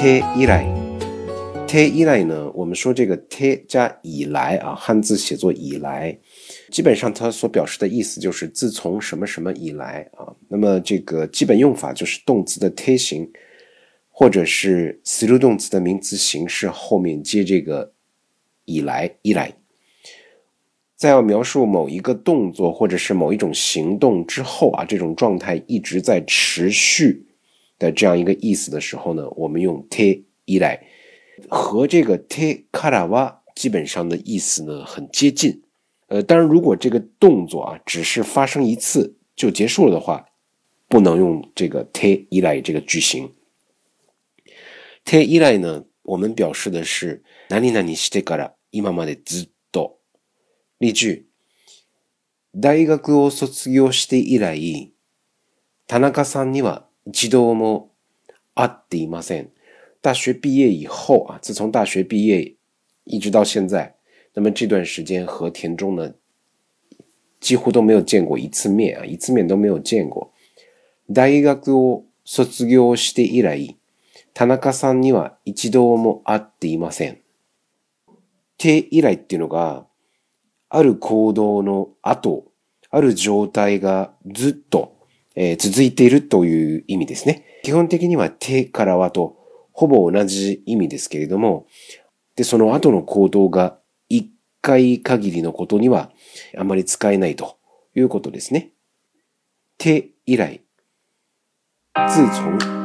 [0.00, 0.10] 以
[0.46, 0.64] 来
[1.92, 2.50] ”“以来”呢？
[2.54, 6.16] 我们说这个“来”加“以来”啊，汉字写作“以来”，
[6.72, 10.34] 基本上它所表示的意思就是自从什么什么以来啊。
[10.48, 13.30] 那么这个基本用法就是动词的“T 形，
[14.08, 17.92] 或者是词助动词的名词形式后面接这个
[18.64, 19.52] “以来”“以来”。
[20.96, 27.26] 再要描述某一个动作或者是某一种行动之后啊，这种状态一直在持续。
[27.80, 30.84] 的这样一个意思的时候呢，我们用 te 依来，
[31.48, 35.62] 和这个 te kara wa 基本上的意思呢很接近。
[36.08, 40.26] 呃，当然，如果这个动作啊只是发生一次就结束了的话，
[40.88, 43.32] 不能用这个 te 依来这个句型。
[45.06, 49.96] te 依来呢，我们表示的是哪里哪里してから今まで的知道。
[50.76, 51.30] 例句：
[52.60, 54.58] 大学を卒業して以来、
[55.86, 56.89] 田中さんには。
[57.10, 57.90] 一度も
[58.54, 59.50] 会っていません。
[60.02, 62.54] 大学毕业以后啊，自从大学毕业
[63.04, 63.96] 一直到现在，
[64.34, 66.14] 那么这段时间和田中呢
[67.40, 70.32] 几乎都没有见过一次面啊，一次面都没有见过。
[71.12, 72.04] 大学を
[72.44, 73.58] 卒業して以来、
[74.32, 77.16] 田中さんには一度も会っていません。
[78.56, 79.84] て以来っていうのが、
[80.68, 82.44] ある行動の後、
[82.92, 84.99] ある状態がずっと
[85.36, 87.44] えー、続いているという意味ですね。
[87.62, 89.36] 基本的には手からはと
[89.72, 91.66] ほぼ同じ意味ですけれども、
[92.36, 96.10] で、その後の行動が一回限りのことには
[96.56, 97.58] あまり使えないと
[97.94, 98.70] いうことですね。
[99.78, 100.60] 手以来、
[101.96, 102.16] 自
[102.64, 102.79] 从